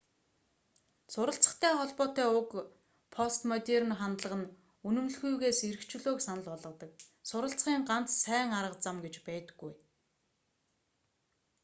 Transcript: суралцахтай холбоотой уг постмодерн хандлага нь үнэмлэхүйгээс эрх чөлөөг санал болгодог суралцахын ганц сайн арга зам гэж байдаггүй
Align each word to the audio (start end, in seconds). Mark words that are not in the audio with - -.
суралцахтай 1.13 1.73
холбоотой 1.79 2.29
уг 2.39 2.49
постмодерн 3.15 3.91
хандлага 4.01 4.37
нь 4.41 4.53
үнэмлэхүйгээс 4.87 5.59
эрх 5.69 5.81
чөлөөг 5.91 6.17
санал 6.23 6.45
болгодог 6.49 6.91
суралцахын 7.29 7.83
ганц 7.89 8.09
сайн 8.23 8.49
арга 8.59 8.77
зам 8.85 8.97
гэж 9.05 9.15
байдаггүй 9.27 9.73